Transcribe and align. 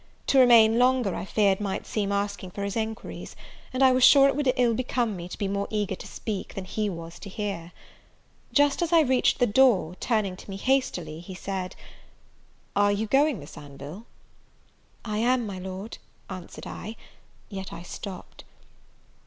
To 0.25 0.39
remain 0.39 0.79
longer 0.79 1.13
I 1.13 1.25
feared 1.25 1.61
might 1.61 1.85
seem 1.85 2.11
asking 2.11 2.49
for 2.49 2.63
his 2.63 2.75
enquiries; 2.75 3.35
and 3.71 3.83
I 3.83 3.91
was 3.91 4.03
sure 4.03 4.27
it 4.27 4.35
would 4.35 4.51
ill 4.55 4.73
become 4.73 5.15
me 5.15 5.29
to 5.29 5.37
be 5.37 5.47
more 5.47 5.67
eager 5.69 5.93
to 5.93 6.07
speak, 6.07 6.55
than 6.55 6.65
he 6.65 6.89
was 6.89 7.19
to 7.19 7.29
hear. 7.29 7.71
Just 8.51 8.81
as 8.81 8.91
I 8.91 9.01
reached 9.01 9.37
the 9.37 9.45
door, 9.45 9.95
turning 9.99 10.35
to 10.37 10.49
me 10.49 10.57
hastily, 10.57 11.19
he 11.19 11.35
said, 11.35 11.75
"Are 12.75 12.91
you 12.91 13.05
going, 13.05 13.37
Miss 13.37 13.55
Anville?" 13.55 14.07
"I 15.05 15.19
am, 15.19 15.45
my 15.45 15.59
Lord," 15.59 15.99
answered 16.31 16.65
I; 16.65 16.95
yet 17.49 17.71
I 17.71 17.83
stopped. 17.83 18.43